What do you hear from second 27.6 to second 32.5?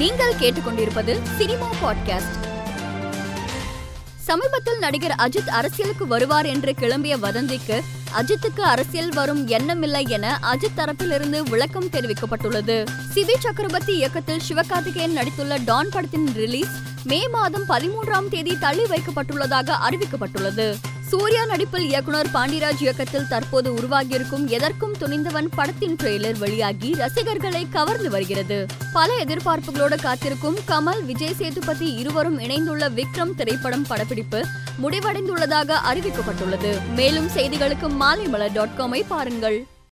கவர்ந்து வருகிறது. பல எதிர்பார்ப்புகளோடு காத்திருக்கும் கமல் விஜய் சேதுபதி இருவரும்